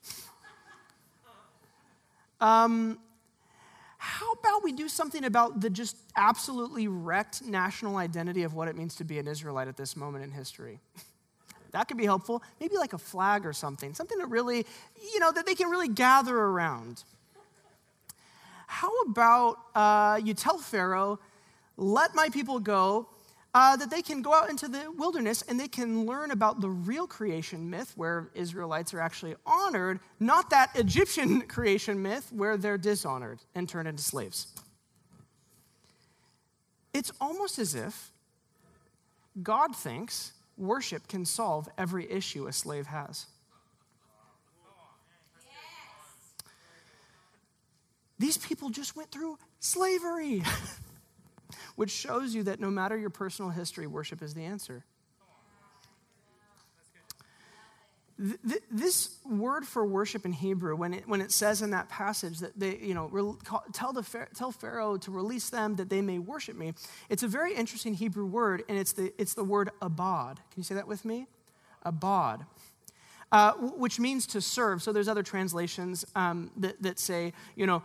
[2.42, 3.00] Um,
[4.08, 8.78] how about we do something about the just absolutely wrecked national identity of what it
[8.78, 10.80] means to be an Israelite at this moment in history?
[11.72, 12.44] that could be helpful.
[12.60, 14.64] Maybe like a flag or something, something that really,
[15.12, 17.04] you know, that they can really gather around.
[18.68, 21.20] How about uh, you tell Pharaoh,
[21.76, 23.08] let my people go,
[23.56, 26.68] uh, that they can go out into the wilderness and they can learn about the
[26.68, 32.78] real creation myth where Israelites are actually honored, not that Egyptian creation myth where they're
[32.78, 34.48] dishonored and turned into slaves.
[36.94, 38.12] It's almost as if
[39.42, 43.26] God thinks worship can solve every issue a slave has.
[48.20, 50.44] These people just went through slavery.
[51.76, 54.84] which shows you that no matter your personal history, worship is the answer.
[58.72, 62.58] this word for worship in Hebrew, when it, when it says in that passage that
[62.58, 63.38] they, you know,
[63.74, 66.74] tell, the, tell Pharaoh to release them that they may worship me,
[67.10, 70.38] it's a very interesting Hebrew word, and it's the, it's the word abad.
[70.38, 71.28] Can you say that with me?
[71.84, 72.46] Abad.
[73.32, 74.82] Uh, which means to serve.
[74.82, 77.84] So there's other translations um, that, that say, you know,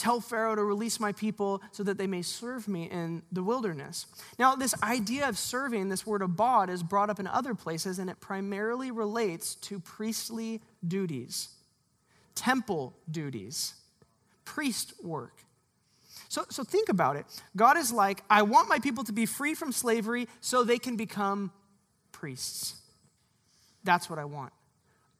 [0.00, 4.06] Tell Pharaoh to release my people so that they may serve me in the wilderness.
[4.38, 8.08] Now, this idea of serving, this word abad, is brought up in other places, and
[8.08, 11.50] it primarily relates to priestly duties,
[12.34, 13.74] temple duties,
[14.46, 15.44] priest work.
[16.30, 17.26] So, so think about it.
[17.54, 20.96] God is like, I want my people to be free from slavery so they can
[20.96, 21.52] become
[22.10, 22.76] priests.
[23.84, 24.54] That's what I want.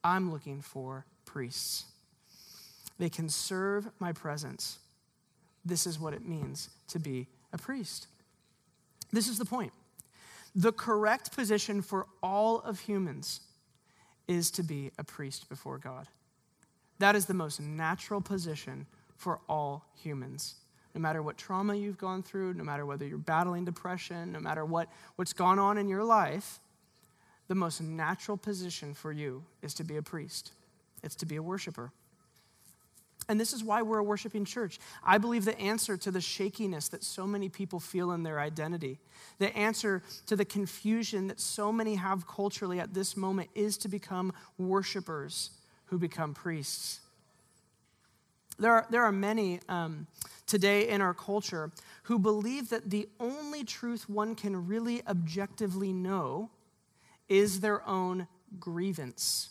[0.03, 1.85] I'm looking for priests.
[3.01, 4.77] They can serve my presence.
[5.65, 8.05] This is what it means to be a priest.
[9.11, 9.73] This is the point.
[10.53, 13.41] The correct position for all of humans
[14.27, 16.09] is to be a priest before God.
[16.99, 18.85] That is the most natural position
[19.17, 20.57] for all humans.
[20.93, 24.63] No matter what trauma you've gone through, no matter whether you're battling depression, no matter
[24.63, 26.59] what, what's gone on in your life,
[27.47, 30.51] the most natural position for you is to be a priest.
[31.01, 31.91] It's to be a worshiper.
[33.29, 34.79] And this is why we're a worshiping church.
[35.03, 38.99] I believe the answer to the shakiness that so many people feel in their identity,
[39.37, 43.87] the answer to the confusion that so many have culturally at this moment is to
[43.87, 45.51] become worshipers
[45.85, 47.01] who become priests.
[48.59, 50.07] There are, there are many um,
[50.45, 51.71] today in our culture
[52.03, 56.49] who believe that the only truth one can really objectively know
[57.29, 58.27] is their own
[58.59, 59.49] grievance.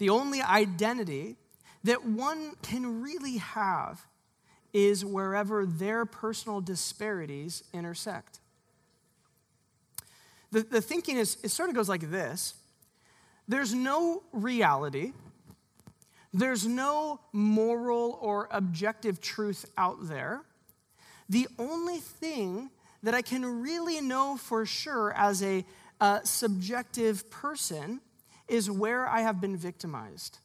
[0.00, 1.36] The only identity
[1.84, 4.06] that one can really have
[4.72, 8.40] is wherever their personal disparities intersect.
[10.52, 12.54] The, the thinking is, it sort of goes like this
[13.46, 15.12] there's no reality,
[16.32, 20.40] there's no moral or objective truth out there.
[21.28, 22.70] The only thing
[23.02, 25.62] that I can really know for sure as a,
[26.00, 28.00] a subjective person
[28.50, 30.38] is where I have been victimized.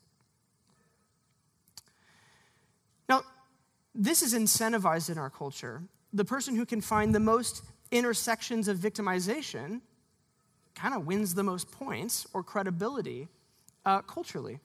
[3.10, 3.24] Now,
[3.94, 5.84] this is incentivized in our culture.
[6.14, 9.82] The person who can find the most intersections of victimization
[10.76, 13.28] kind of wins the most points or credibility
[13.86, 14.60] uh, culturally.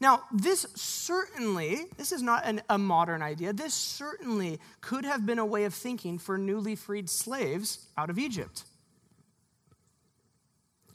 [0.00, 5.40] Now, this certainly, this is not an, a modern idea, this certainly could have been
[5.40, 8.64] a way of thinking for newly freed slaves out of Egypt.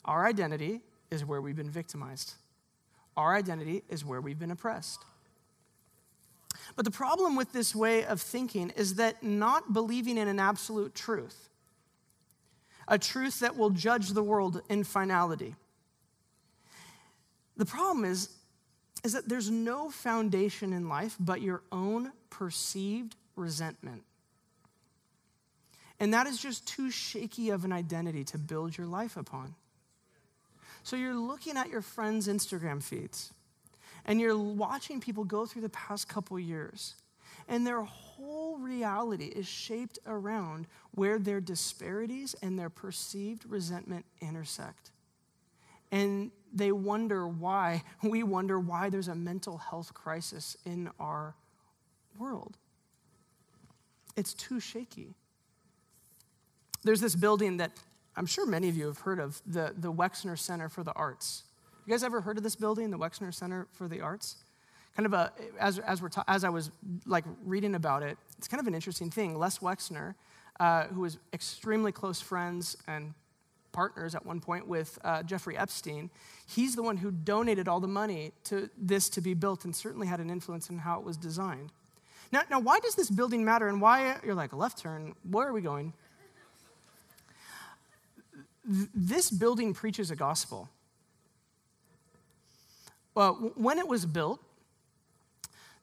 [0.06, 0.82] Our identity
[1.14, 2.34] is where we've been victimized.
[3.16, 5.04] Our identity is where we've been oppressed.
[6.76, 10.96] But the problem with this way of thinking is that not believing in an absolute
[10.96, 11.50] truth,
[12.88, 15.56] a truth that will judge the world in finality.
[17.58, 18.30] The problem is,
[19.04, 24.04] is that there's no foundation in life but your own perceived resentment.
[26.00, 29.56] And that is just too shaky of an identity to build your life upon.
[30.84, 33.32] So you're looking at your friends' Instagram feeds
[34.06, 36.96] and you're watching people go through the past couple years
[37.48, 44.92] And their whole reality is shaped around where their disparities and their perceived resentment intersect.
[45.92, 51.36] And they wonder why, we wonder why there's a mental health crisis in our
[52.18, 52.58] world.
[54.16, 55.16] It's too shaky.
[56.84, 57.72] There's this building that
[58.16, 61.44] I'm sure many of you have heard of, the, the Wexner Center for the Arts.
[61.86, 64.38] You guys ever heard of this building, the Wexner Center for the Arts?
[64.96, 66.70] Kind of a, as, as, we're ta- as I was
[67.06, 69.38] like reading about it, it's kind of an interesting thing.
[69.38, 70.14] Les Wexner,
[70.60, 73.14] uh, who was extremely close friends and
[73.72, 76.12] partners at one point with uh, Jeffrey Epstein,
[76.46, 80.06] he's the one who donated all the money to this to be built and certainly
[80.06, 81.72] had an influence in how it was designed.
[82.32, 85.48] Now, now why does this building matter and why, you're like, a left turn, where
[85.48, 85.94] are we going?
[88.66, 90.70] This building preaches a gospel.
[93.16, 94.40] Uh, well, when it was built,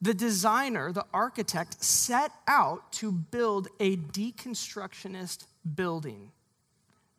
[0.02, 6.32] the designer, the architect, set out to build a deconstructionist building.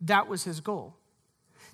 [0.01, 0.95] That was his goal.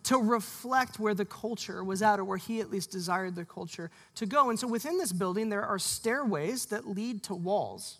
[0.03, 3.89] To reflect where the culture was at, or where he at least desired the culture
[4.15, 4.49] to go.
[4.49, 7.97] And so within this building, there are stairways that lead to walls,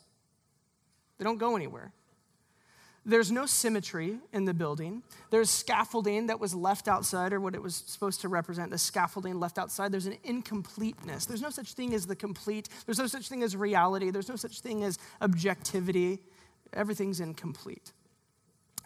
[1.18, 1.94] they don't go anywhere.
[3.08, 5.02] There's no symmetry in the building.
[5.30, 9.40] There's scaffolding that was left outside, or what it was supposed to represent, the scaffolding
[9.40, 9.94] left outside.
[9.94, 11.26] There's an incompleteness.
[11.26, 12.68] There's no such thing as the complete.
[12.86, 14.12] There's no such thing as reality.
[14.12, 16.20] There's no such thing as objectivity.
[16.74, 17.94] Everything's incomplete.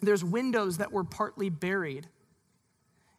[0.00, 2.06] There's windows that were partly buried.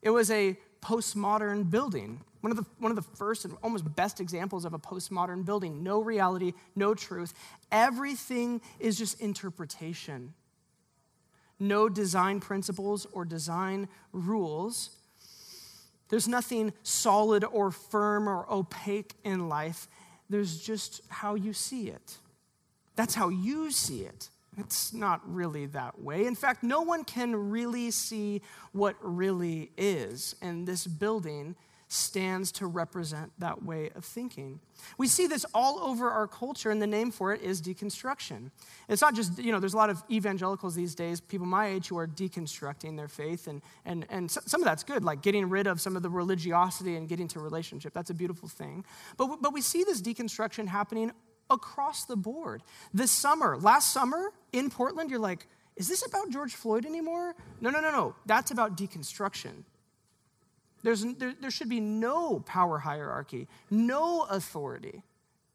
[0.01, 2.21] It was a postmodern building.
[2.39, 5.83] One of, the, one of the first and almost best examples of a postmodern building.
[5.83, 7.33] No reality, no truth.
[7.73, 10.33] Everything is just interpretation
[11.59, 14.91] no design principles or design rules.
[16.09, 19.87] There's nothing solid or firm or opaque in life.
[20.29, 22.17] There's just how you see it.
[22.95, 24.29] That's how you see it.
[24.57, 26.25] It's not really that way.
[26.25, 30.35] In fact, no one can really see what really is.
[30.41, 31.55] And this building
[31.93, 34.59] stands to represent that way of thinking.
[34.97, 38.49] We see this all over our culture, and the name for it is deconstruction.
[38.89, 41.87] It's not just, you know, there's a lot of evangelicals these days, people my age,
[41.87, 45.67] who are deconstructing their faith, and, and, and some of that's good, like getting rid
[45.67, 47.93] of some of the religiosity and getting to relationship.
[47.93, 48.83] That's a beautiful thing.
[49.17, 51.11] But, but we see this deconstruction happening
[51.49, 52.63] across the board.
[52.93, 57.35] This summer, last summer in Portland, you're like, is this about George Floyd anymore?
[57.61, 58.15] No, no, no, no.
[58.25, 59.63] That's about deconstruction.
[60.83, 65.03] There's, there, there should be no power hierarchy, no authority.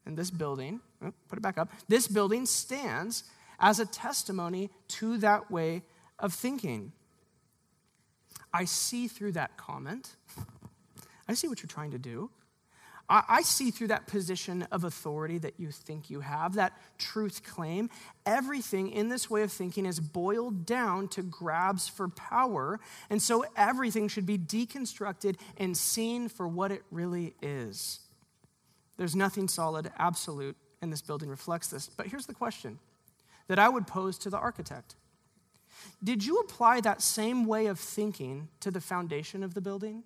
[0.07, 0.81] in this building,
[1.29, 3.25] put it back up, this building stands
[3.61, 5.83] as a testimony to that way
[6.19, 6.93] of thinking.
[8.53, 10.17] I see through that comment.
[11.29, 12.31] I see what you're trying to do.
[13.09, 17.43] I, I see through that position of authority that you think you have, that truth
[17.45, 17.91] claim.
[18.27, 22.81] Everything in this way of thinking is boiled down to grabs for power.
[23.11, 28.01] And so everything should be deconstructed and seen for what it really is.
[28.97, 31.89] There's nothing solid, absolute, and this building reflects this.
[31.89, 32.79] But here's the question
[33.47, 34.97] that I would pose to the architect
[36.03, 40.03] Did you apply that same way of thinking to the foundation of the building?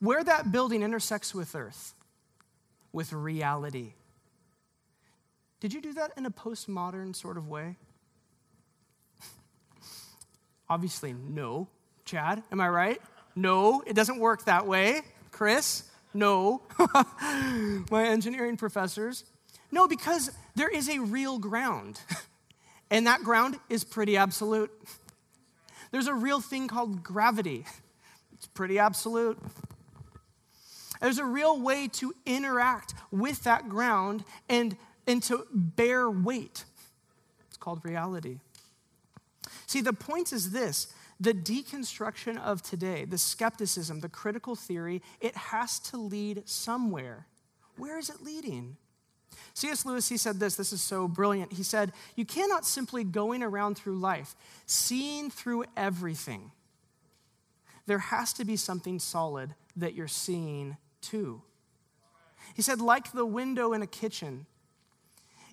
[0.00, 1.94] Where that building intersects with earth,
[2.92, 3.94] with reality.
[5.60, 7.76] Did you do that in a postmodern sort of way?
[10.68, 11.68] Obviously, no.
[12.04, 13.00] Chad, am I right?
[13.36, 15.02] No, it doesn't work that way.
[15.30, 15.84] Chris,
[16.14, 16.62] no.
[17.90, 19.24] My engineering professors,
[19.70, 22.00] no, because there is a real ground,
[22.90, 24.70] and that ground is pretty absolute.
[25.92, 27.66] There's a real thing called gravity,
[28.32, 29.38] it's pretty absolute.
[31.00, 36.64] There's a real way to interact with that ground and, and to bear weight.
[37.48, 38.38] It's called reality.
[39.66, 45.36] See, the point is this the deconstruction of today, the skepticism, the critical theory, it
[45.36, 47.26] has to lead somewhere.
[47.76, 48.76] Where is it leading?
[49.54, 49.84] C.S.
[49.84, 51.52] Lewis, he said this, this is so brilliant.
[51.52, 54.34] He said, You cannot simply going around through life,
[54.66, 56.52] seeing through everything.
[57.86, 61.42] There has to be something solid that you're seeing too.
[62.54, 64.46] He said, like the window in a kitchen,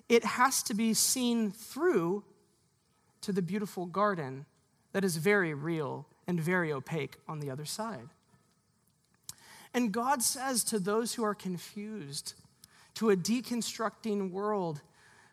[0.08, 2.24] it has to be seen through
[3.20, 4.46] to the beautiful garden
[4.92, 8.08] that is very real and very opaque on the other side.
[9.74, 12.34] And God says to those who are confused,
[12.94, 14.80] to a deconstructing world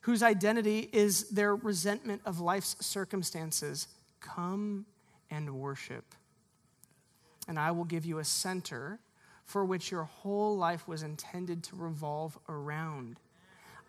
[0.01, 3.87] whose identity is their resentment of life's circumstances,
[4.19, 4.85] come
[5.31, 6.05] and worship.
[7.47, 8.99] And I will give you a center
[9.45, 13.19] for which your whole life was intended to revolve around.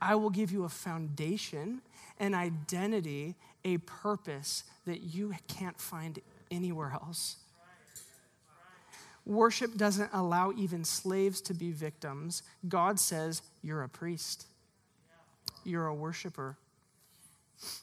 [0.00, 1.80] I will give you a foundation,
[2.20, 3.34] an identity,
[3.64, 6.18] a purpose that you can't find
[6.50, 7.36] anywhere else.
[9.24, 12.44] Worship doesn't allow even slaves to be victims.
[12.68, 14.46] God says, You're a priest,
[15.64, 16.56] you're a worshiper.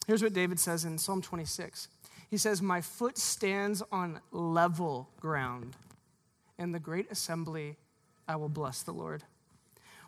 [0.07, 1.89] Here's what David says in Psalm 26
[2.29, 5.75] He says, My foot stands on level ground.
[6.63, 7.75] In the great assembly,
[8.25, 9.23] I will bless the Lord.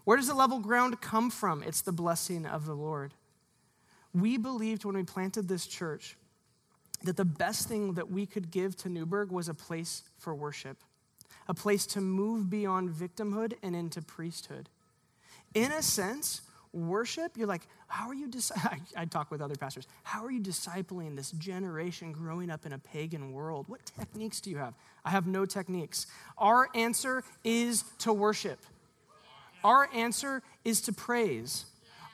[0.05, 1.61] Where does the level ground come from?
[1.61, 3.13] It's the blessing of the Lord.
[4.13, 6.15] We believed when we planted this church
[7.03, 10.77] that the best thing that we could give to Newberg was a place for worship,
[11.49, 14.69] a place to move beyond victimhood and into priesthood.
[15.53, 16.39] In a sense,
[16.75, 20.31] worship, you're like, how are you, dis- I, I talk with other pastors, how are
[20.31, 23.65] you discipling this generation growing up in a pagan world?
[23.67, 24.73] What techniques do you have?
[25.03, 26.07] I have no techniques.
[26.37, 28.59] Our answer is to worship.
[29.63, 31.65] Our answer is to praise.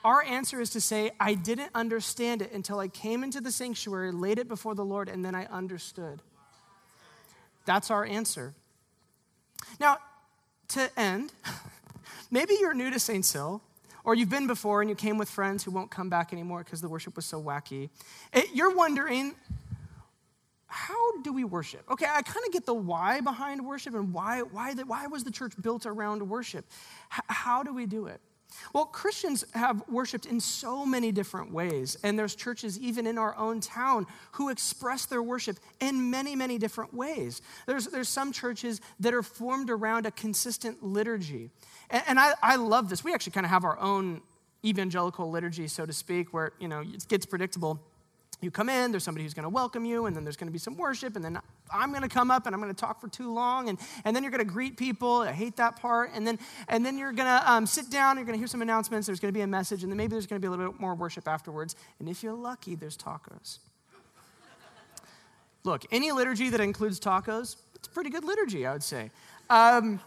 [0.04, 4.12] Our answer is to say, I didn't understand it until I came into the sanctuary,
[4.12, 6.22] laid it before the Lord, and then I understood.
[7.66, 8.54] That's our answer.
[9.80, 9.98] Now,
[10.70, 11.34] to end,
[12.32, 13.62] maybe you're new to Saints Hill,
[14.04, 16.82] or you've been before and you came with friends who won't come back anymore because
[16.82, 17.90] the worship was so wacky.
[18.34, 19.36] It, you're wondering,
[20.68, 21.84] how do we worship?
[21.92, 25.24] Okay, I kind of get the why behind worship and why, why, the, why was
[25.24, 26.66] the church built around worship?
[27.14, 28.22] H- how do we do it?
[28.74, 33.36] Well, Christians have worshiped in so many different ways, and there's churches even in our
[33.38, 37.42] own town who express their worship in many, many different ways.
[37.66, 41.50] There's, there's some churches that are formed around a consistent liturgy.
[41.90, 43.04] And, and I, I love this.
[43.04, 44.22] We actually kind of have our own
[44.64, 47.80] evangelical liturgy, so to speak, where, you know, it gets predictable
[48.44, 50.52] you come in, there's somebody who's going to welcome you, and then there's going to
[50.52, 51.40] be some worship, and then
[51.72, 54.16] I'm going to come up and I'm going to talk for too long, and, and
[54.16, 55.22] then you're going to greet people.
[55.22, 56.12] I hate that part.
[56.14, 58.62] And then, and then you're going to um, sit down, you're going to hear some
[58.62, 60.52] announcements, there's going to be a message, and then maybe there's going to be a
[60.52, 61.76] little bit more worship afterwards.
[62.00, 63.60] And if you're lucky, there's tacos.
[65.64, 69.12] Look, any liturgy that includes tacos, it's pretty good liturgy, I would say.
[69.50, 70.00] Um,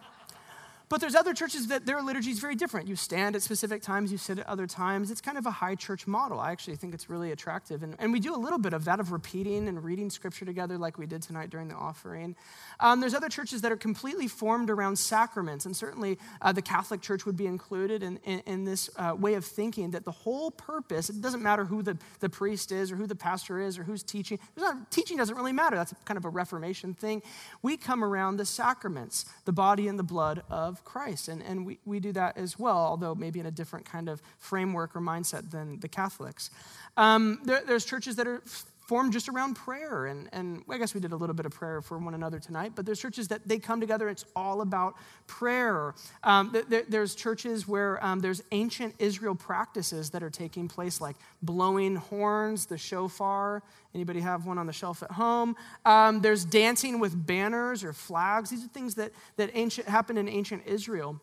[0.95, 2.87] but there's other churches that their liturgy is very different.
[2.87, 5.11] You stand at specific times, you sit at other times.
[5.11, 6.39] It's kind of a high church model.
[6.39, 7.83] I actually think it's really attractive.
[7.83, 10.79] And, and we do a little bit of that, of repeating and reading scripture together,
[10.79, 12.37] like we did tonight during the offering.
[12.79, 15.67] Um, there's other churches that are completely formed around sacraments.
[15.67, 19.35] And certainly uh, the Catholic Church would be included in, in, in this uh, way
[19.35, 22.97] of thinking that the whole purpose, it doesn't matter who the, the priest is or
[22.97, 24.39] who the pastor is or who's teaching.
[24.57, 25.75] Not, teaching doesn't really matter.
[25.75, 27.21] That's kind of a Reformation thing.
[27.63, 31.29] We come around the sacraments, the body and the blood of Christ.
[31.29, 34.23] And, and we, we do that as well, although maybe in a different kind of
[34.39, 36.51] framework or mindset than the Catholics.
[36.97, 38.43] Um, there, there's churches that are
[38.85, 40.07] formed just around prayer.
[40.07, 42.73] And, and I guess we did a little bit of prayer for one another tonight,
[42.75, 44.95] but there's churches that they come together, it's all about
[45.27, 45.95] prayer.
[46.23, 51.17] Um, there, there's churches where um, there's ancient Israel practices that are taking place, like
[51.43, 53.63] blowing horns, the shofar.
[53.95, 55.57] Anybody have one on the shelf at home?
[55.85, 58.51] Um, there's dancing with banners or flags.
[58.51, 61.21] These are things that, that ancient, happened in ancient Israel.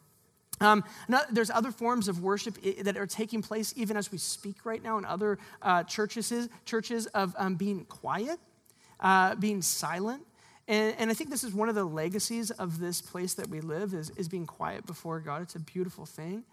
[0.62, 0.84] Um,
[1.32, 4.98] there's other forms of worship that are taking place even as we speak right now
[4.98, 8.40] in other uh, churches, churches of um, being quiet,
[9.00, 10.24] uh, being silent.
[10.68, 13.62] And, and, I think this is one of the legacies of this place that we
[13.62, 15.42] live is, is being quiet before God.
[15.42, 16.44] It's a beautiful thing.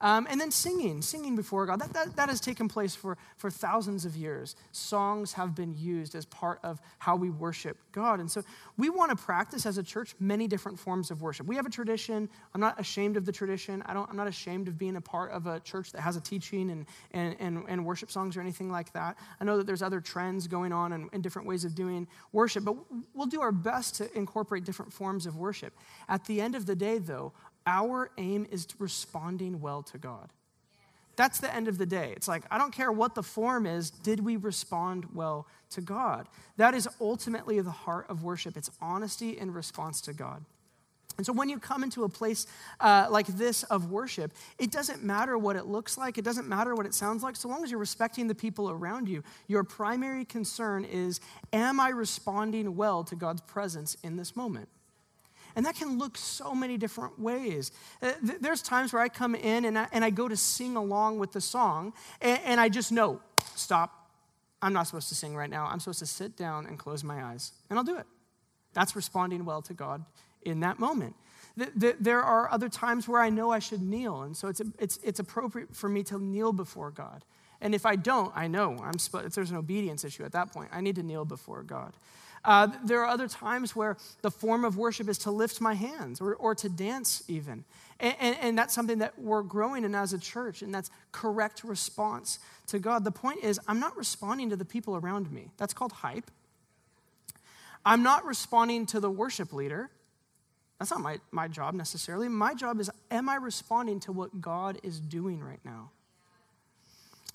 [0.00, 1.80] Um, and then singing, singing before God.
[1.80, 4.54] That, that, that has taken place for, for thousands of years.
[4.72, 8.20] Songs have been used as part of how we worship God.
[8.20, 8.42] And so
[8.76, 11.46] we want to practice as a church many different forms of worship.
[11.46, 12.28] We have a tradition.
[12.54, 13.82] I'm not ashamed of the tradition.
[13.86, 16.20] I don't, I'm not ashamed of being a part of a church that has a
[16.20, 19.16] teaching and, and, and, and worship songs or anything like that.
[19.40, 22.64] I know that there's other trends going on and, and different ways of doing worship,
[22.64, 22.76] but
[23.14, 25.72] we'll do our best to incorporate different forms of worship.
[26.06, 27.32] At the end of the day, though,
[27.66, 30.30] our aim is responding well to God.
[31.16, 32.12] That's the end of the day.
[32.14, 36.28] It's like, I don't care what the form is, did we respond well to God?
[36.58, 38.56] That is ultimately the heart of worship.
[38.56, 40.44] It's honesty in response to God.
[41.16, 42.46] And so when you come into a place
[42.80, 46.74] uh, like this of worship, it doesn't matter what it looks like, it doesn't matter
[46.74, 49.22] what it sounds like, so long as you're respecting the people around you.
[49.46, 51.20] Your primary concern is
[51.54, 54.68] Am I responding well to God's presence in this moment?
[55.56, 57.72] And that can look so many different ways.
[58.02, 61.18] Uh, there's times where I come in and I, and I go to sing along
[61.18, 63.20] with the song, and, and I just know,
[63.54, 64.10] stop.
[64.60, 65.66] I'm not supposed to sing right now.
[65.66, 68.06] I'm supposed to sit down and close my eyes, and I'll do it.
[68.74, 70.04] That's responding well to God
[70.42, 71.16] in that moment.
[71.56, 75.20] There are other times where I know I should kneel, and so it's, it's, it's
[75.20, 77.24] appropriate for me to kneel before God.
[77.62, 80.68] And if I don't, I know I'm, if there's an obedience issue at that point,
[80.70, 81.94] I need to kneel before God.
[82.46, 86.20] Uh, there are other times where the form of worship is to lift my hands
[86.20, 87.64] or, or to dance, even.
[87.98, 91.64] And, and, and that's something that we're growing in as a church, and that's correct
[91.64, 92.38] response
[92.68, 93.02] to God.
[93.02, 95.50] The point is, I'm not responding to the people around me.
[95.56, 96.30] That's called hype.
[97.84, 99.90] I'm not responding to the worship leader.
[100.78, 102.28] That's not my, my job necessarily.
[102.28, 105.90] My job is, am I responding to what God is doing right now?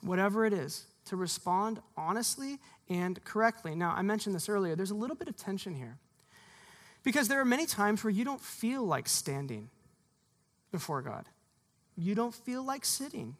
[0.01, 2.59] Whatever it is, to respond honestly
[2.91, 3.73] and correctly.
[3.73, 4.75] Now, I mentioned this earlier.
[4.75, 5.97] There's a little bit of tension here.
[7.03, 9.69] Because there are many times where you don't feel like standing
[10.73, 11.25] before God.
[11.95, 13.37] You don't feel like sitting.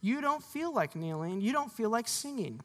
[0.00, 1.40] You don't feel like kneeling.
[1.40, 2.60] You don't feel like singing.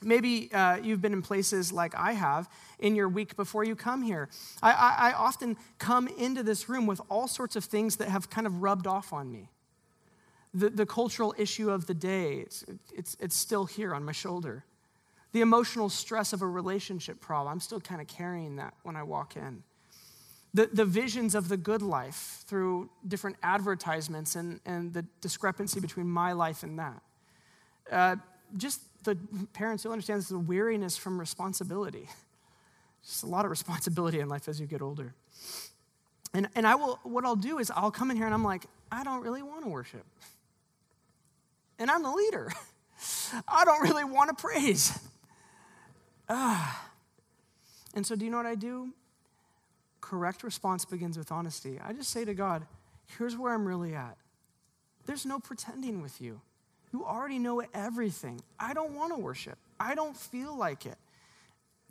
[0.00, 2.48] Maybe uh, you've been in places like I have
[2.78, 4.28] in your week before you come here.
[4.62, 8.28] I, I, I, often come into this room with all sorts of things that have
[8.28, 9.48] kind of rubbed off on me.
[10.52, 12.64] The, the cultural issue of the day, it's,
[12.94, 14.64] it's, it's still here on my shoulder.
[15.32, 19.02] The emotional stress of a relationship problem, I'm still kind of carrying that when I
[19.02, 19.62] walk in.
[20.54, 26.08] The, the visions of the good life through different advertisements and, and the discrepancy between
[26.08, 27.02] my life and that.
[27.90, 28.16] Uh,
[28.56, 29.18] just the
[29.52, 32.08] parents, you'll understand this is a weariness from responsibility.
[33.04, 35.14] Just a lot of responsibility in life as you get older.
[36.34, 38.64] And, and I will, what I'll do is I'll come in here and I'm like,
[38.90, 40.04] I don't really want to worship.
[41.78, 42.52] And I'm the leader.
[43.48, 44.98] I don't really want to praise.
[46.28, 46.90] Ah.
[47.94, 48.90] And so, do you know what I do?
[50.00, 51.80] Correct response begins with honesty.
[51.82, 52.66] I just say to God,
[53.18, 54.16] here's where I'm really at.
[55.06, 56.40] There's no pretending with you.
[56.92, 58.40] You already know everything.
[58.58, 59.58] I don't want to worship.
[59.78, 60.96] I don't feel like it.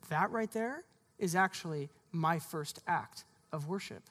[0.10, 0.84] That right there
[1.18, 4.04] is actually my first act of worship.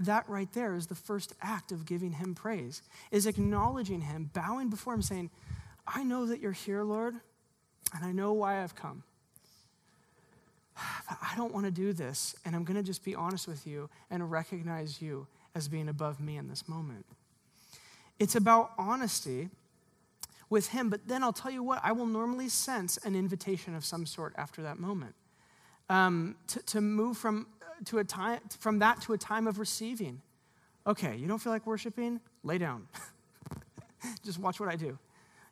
[0.00, 4.70] That right there is the first act of giving him praise, is acknowledging him, bowing
[4.70, 5.30] before him, saying,
[5.86, 7.16] I know that you're here, Lord,
[7.94, 9.02] and I know why I've come.
[11.08, 13.66] But I don't want to do this, and I'm going to just be honest with
[13.66, 17.04] you and recognize you as being above me in this moment.
[18.18, 19.48] It's about honesty
[20.50, 20.90] with him.
[20.90, 24.34] But then I'll tell you what, I will normally sense an invitation of some sort
[24.36, 25.14] after that moment.
[25.90, 27.46] Um, to, to move from,
[27.86, 30.20] to a time, from that to a time of receiving.
[30.86, 32.20] Okay, you don't feel like worshiping?
[32.42, 32.86] Lay down.
[34.24, 34.98] just watch what I do.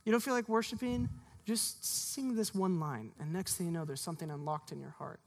[0.05, 1.09] You don't feel like worshiping?
[1.47, 4.95] Just sing this one line, and next thing you know, there's something unlocked in your
[4.99, 5.21] heart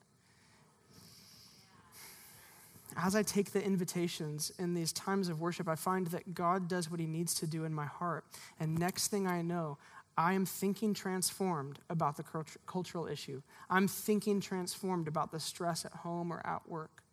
[2.97, 6.89] as I take the invitations in these times of worship, I find that God does
[6.89, 8.25] what he needs to do in my heart.
[8.59, 9.77] And next thing I know,
[10.17, 12.23] I am thinking transformed about the
[12.65, 13.41] cultural issue.
[13.69, 17.03] I'm thinking transformed about the stress at home or at work.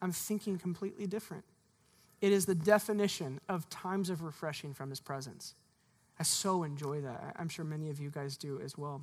[0.00, 1.44] I'm thinking completely different.
[2.22, 5.54] It is the definition of times of refreshing from his presence.
[6.20, 7.34] I so enjoy that.
[7.38, 9.02] I'm sure many of you guys do as well.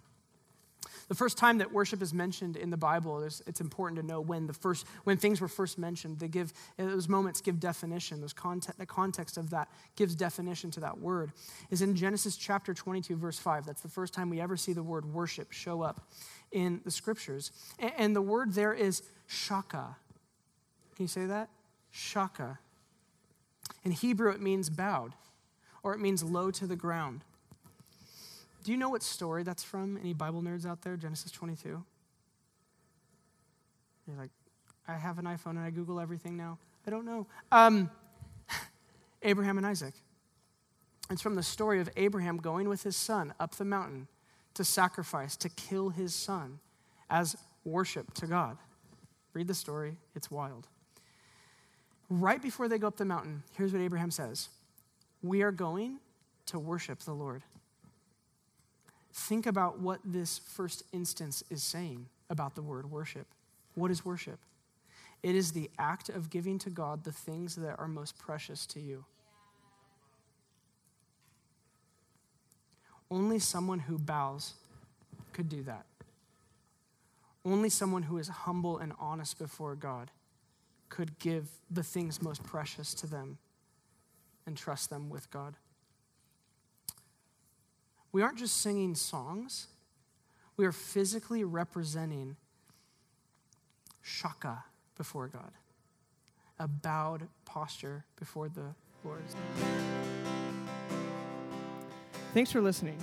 [1.07, 4.45] The first time that worship is mentioned in the Bible, it's important to know when
[4.45, 6.19] the first when things were first mentioned.
[6.19, 8.21] They give those moments give definition.
[8.21, 11.31] Those context, the context of that gives definition to that word.
[11.71, 13.65] Is in Genesis chapter 22, verse 5.
[13.65, 16.07] That's the first time we ever see the word worship show up
[16.51, 17.51] in the scriptures.
[17.79, 19.95] And, and the word there is shaka.
[20.95, 21.49] Can you say that?
[21.89, 22.59] Shaka.
[23.83, 25.13] In Hebrew, it means bowed,
[25.87, 27.23] or it means low to the ground.
[28.65, 29.95] Do you know what story that's from?
[29.95, 30.97] Any Bible nerds out there?
[30.97, 31.81] Genesis 22?
[34.05, 34.31] You're like,
[34.85, 36.57] I have an iPhone and I Google everything now.
[36.85, 37.25] I don't know.
[37.53, 37.89] Um,
[39.23, 39.93] Abraham and Isaac.
[41.09, 44.09] It's from the story of Abraham going with his son up the mountain
[44.55, 46.59] to sacrifice, to kill his son
[47.09, 48.57] as worship to God.
[49.31, 50.67] Read the story, it's wild.
[52.09, 54.49] Right before they go up the mountain, here's what Abraham says
[55.21, 55.99] We are going
[56.47, 57.43] to worship the Lord.
[59.13, 63.27] Think about what this first instance is saying about the word worship.
[63.75, 64.39] What is worship?
[65.23, 68.79] It is the act of giving to God the things that are most precious to
[68.79, 69.05] you.
[73.09, 74.53] Only someone who bows
[75.33, 75.85] could do that.
[77.45, 80.11] Only someone who is humble and honest before God
[80.89, 83.37] could give the things most precious to them
[84.47, 85.57] and trust them with God
[88.11, 89.67] we aren't just singing songs,
[90.55, 92.35] we are physically representing
[94.01, 94.63] shaka
[94.97, 95.51] before God,
[96.57, 98.73] a bowed posture before the
[99.03, 99.21] Lord.
[102.33, 102.97] Thanks for listening.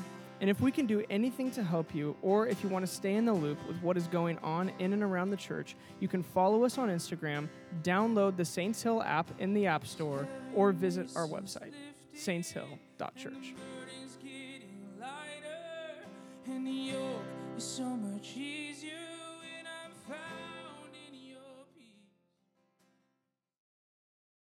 [0.44, 3.14] And if we can do anything to help you, or if you want to stay
[3.14, 6.22] in the loop with what is going on in and around the church, you can
[6.22, 7.48] follow us on Instagram,
[7.82, 11.72] download the Saints Hill app in the App Store, or visit our website,
[12.14, 13.54] saintshill.church